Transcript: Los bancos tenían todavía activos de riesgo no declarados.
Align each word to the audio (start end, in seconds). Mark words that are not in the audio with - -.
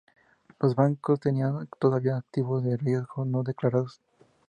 Los 0.59 0.73
bancos 0.73 1.19
tenían 1.19 1.67
todavía 1.77 2.17
activos 2.17 2.63
de 2.63 2.75
riesgo 2.75 3.23
no 3.23 3.43
declarados. 3.43 4.01